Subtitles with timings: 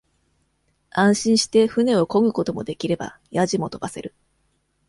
[0.89, 4.15] 安心して舟をこぐこともできれば、やじもとばせる。